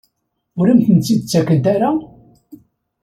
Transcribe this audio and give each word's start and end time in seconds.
Ur 0.59 0.67
am-ten-id-ttakent 0.71 1.65
ara? 1.75 1.89